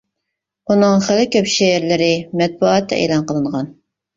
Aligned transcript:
ئۇنىڭ 0.73 1.03
خېلى 1.09 1.27
كۆپ 1.35 1.51
شېئىرلىرى 1.57 2.09
مەتبۇئاتتا 2.41 3.01
ئېلان 3.05 3.29
قىلىنغان. 3.31 3.71